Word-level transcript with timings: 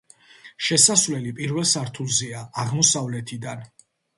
შესასვლელი 0.67 1.33
პირველ 1.41 1.67
სართულზეა, 1.73 2.43
აღმოსავლეთიდან. 2.65 3.65